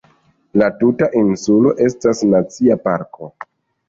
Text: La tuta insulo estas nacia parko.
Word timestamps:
La 0.59 0.69
tuta 0.77 1.09
insulo 1.19 1.73
estas 1.87 2.21
nacia 2.31 2.79
parko. 2.87 3.29